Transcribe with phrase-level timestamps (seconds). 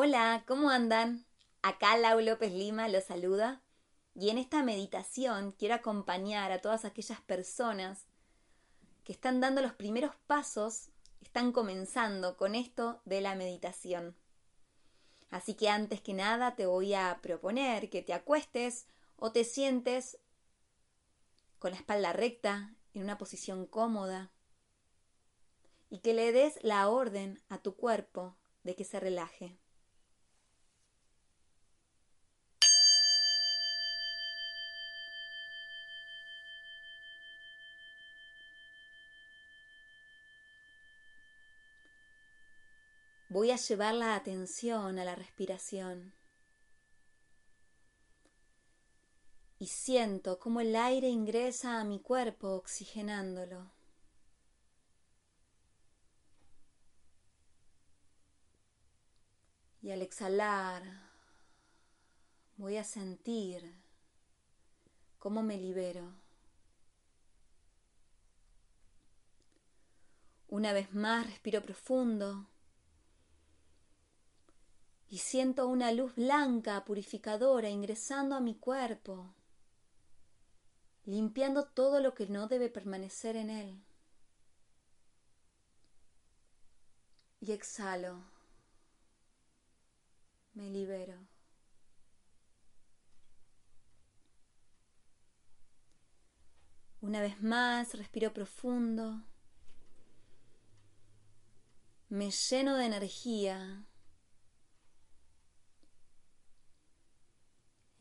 [0.00, 1.26] Hola, ¿cómo andan?
[1.60, 3.62] Acá Lau López Lima los saluda
[4.14, 8.06] y en esta meditación quiero acompañar a todas aquellas personas
[9.02, 10.90] que están dando los primeros pasos,
[11.20, 14.14] están comenzando con esto de la meditación.
[15.30, 18.86] Así que antes que nada te voy a proponer que te acuestes
[19.16, 20.16] o te sientes
[21.58, 24.30] con la espalda recta, en una posición cómoda,
[25.90, 29.58] y que le des la orden a tu cuerpo de que se relaje.
[43.30, 46.14] Voy a llevar la atención a la respiración.
[49.58, 53.70] Y siento cómo el aire ingresa a mi cuerpo oxigenándolo.
[59.82, 60.82] Y al exhalar
[62.56, 63.74] voy a sentir
[65.18, 66.14] cómo me libero.
[70.48, 72.46] Una vez más respiro profundo
[75.10, 79.34] y siento una luz blanca purificadora ingresando a mi cuerpo,
[81.06, 83.82] limpiando todo lo que no debe permanecer en él.
[87.40, 88.22] Y exhalo,
[90.52, 91.18] me libero.
[97.00, 99.22] Una vez más, respiro profundo,
[102.08, 103.86] me lleno de energía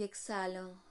[0.00, 0.82] y exhalo.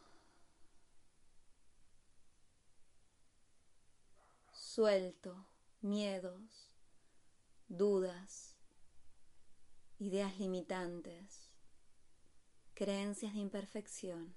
[4.54, 5.48] Suelto
[5.82, 6.70] miedos,
[7.68, 8.56] dudas,
[9.98, 11.50] ideas limitantes,
[12.76, 14.36] creencias de imperfección.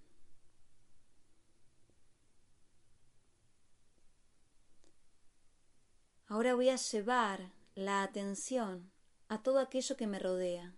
[6.28, 8.91] Ahora voy a llevar la atención
[9.28, 10.75] a todo aquello que me rodea.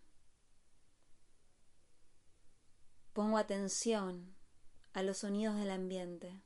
[3.14, 4.34] Pongo atención
[4.92, 6.42] a los sonidos del ambiente.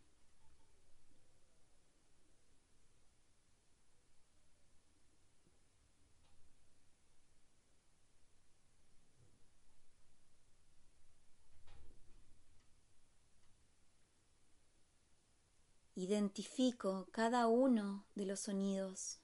[15.94, 19.20] Identifico cada uno de los sonidos.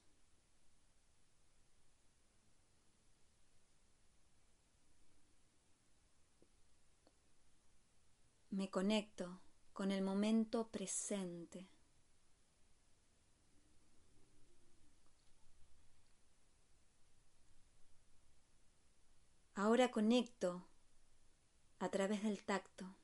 [8.55, 9.41] Me conecto
[9.73, 11.67] con el momento presente.
[19.55, 20.65] Ahora conecto
[21.79, 22.95] a través del tacto.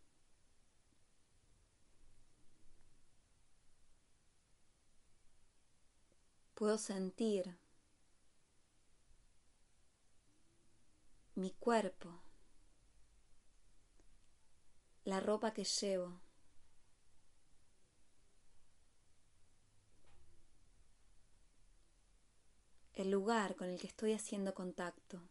[6.53, 7.57] Puedo sentir
[11.35, 12.21] mi cuerpo
[15.03, 16.19] la ropa que llevo.
[22.93, 25.21] El lugar con el que estoy haciendo contacto.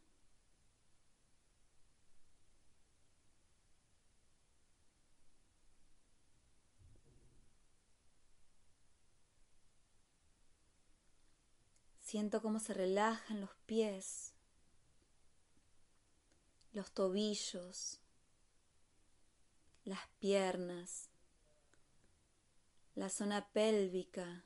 [12.00, 14.34] Siento cómo se relajan los pies,
[16.72, 18.00] los tobillos,
[19.90, 21.10] las piernas,
[22.94, 24.44] la zona pélvica,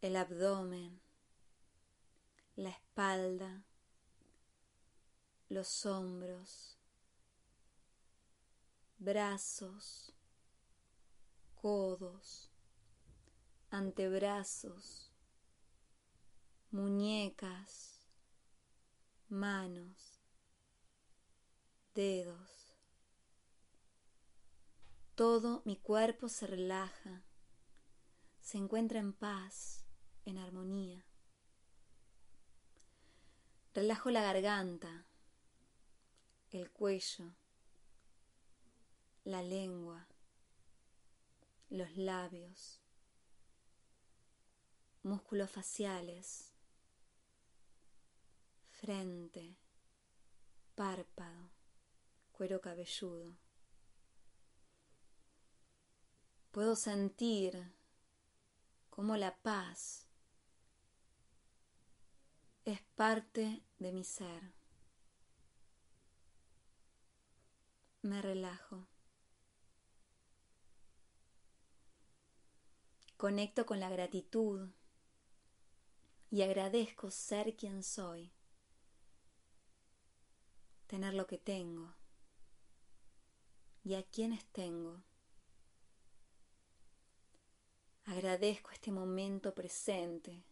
[0.00, 1.00] el abdomen,
[2.56, 3.62] la espalda,
[5.48, 6.76] los hombros,
[8.98, 10.12] brazos,
[11.54, 12.50] codos,
[13.70, 15.12] antebrazos,
[16.72, 18.08] muñecas,
[19.28, 20.07] manos
[21.98, 22.76] dedos.
[25.16, 27.24] Todo mi cuerpo se relaja,
[28.40, 29.84] se encuentra en paz,
[30.24, 31.04] en armonía.
[33.74, 35.08] Relajo la garganta,
[36.50, 37.34] el cuello,
[39.24, 40.06] la lengua,
[41.68, 42.80] los labios,
[45.02, 46.52] músculos faciales,
[48.70, 49.58] frente,
[50.76, 51.57] párpado
[52.38, 53.36] cuero cabelludo.
[56.52, 57.74] Puedo sentir
[58.90, 60.06] cómo la paz
[62.64, 64.54] es parte de mi ser.
[68.02, 68.86] Me relajo.
[73.16, 74.70] Conecto con la gratitud
[76.30, 78.32] y agradezco ser quien soy,
[80.86, 81.98] tener lo que tengo
[83.88, 85.02] y a quienes tengo.
[88.04, 90.44] Agradezco este momento presente,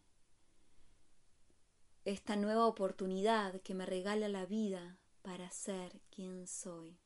[2.03, 6.97] esta nueva oportunidad que me regala la vida para ser quien soy.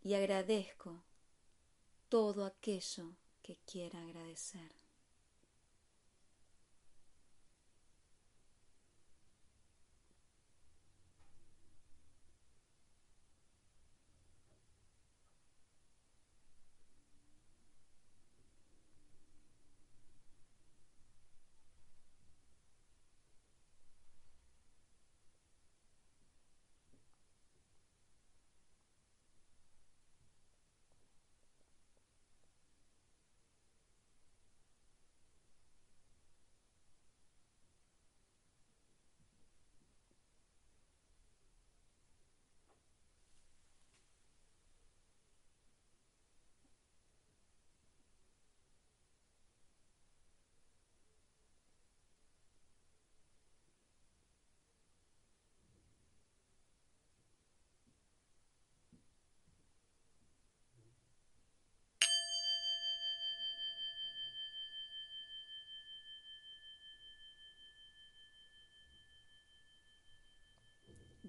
[0.00, 1.02] Y agradezco
[2.08, 4.83] todo aquello que quiera agradecer.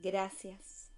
[0.06, 0.92] Gracias.